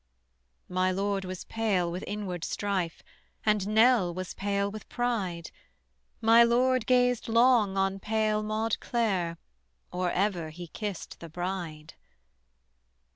My 0.67 0.89
lord 0.91 1.25
was 1.25 1.43
pale 1.43 1.91
with 1.91 2.03
inward 2.07 2.43
strife, 2.43 3.03
And 3.45 3.67
Nell 3.67 4.11
was 4.11 4.33
pale 4.33 4.71
with 4.71 4.89
pride; 4.89 5.51
My 6.21 6.41
lord 6.43 6.87
gazed 6.87 7.27
long 7.29 7.77
on 7.77 7.99
pale 7.99 8.41
Maude 8.41 8.79
Clare 8.79 9.37
Or 9.91 10.09
ever 10.09 10.49
he 10.49 10.65
kissed 10.65 11.19
the 11.19 11.29
bride. 11.29 11.93